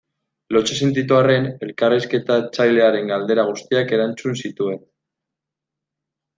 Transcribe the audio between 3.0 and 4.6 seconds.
galdera guztiak erantzun